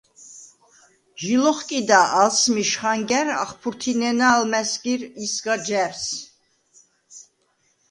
ჟი 1.21 1.35
ლოხკიდა 1.43 1.99
ალსმიშ 2.21 2.71
ხანგა̈რ. 2.79 3.27
ახფურთინენა 3.43 4.27
ალმა̈სგირ 4.35 5.01
ისგა 5.23 5.55
ჯა̈რს. 5.65 6.05